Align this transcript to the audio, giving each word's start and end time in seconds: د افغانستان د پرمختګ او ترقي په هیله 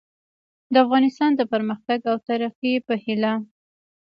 د 0.73 0.75
افغانستان 0.85 1.31
د 1.35 1.41
پرمختګ 1.53 1.99
او 2.11 2.15
ترقي 2.27 2.73
په 2.87 2.93
هیله 3.03 3.33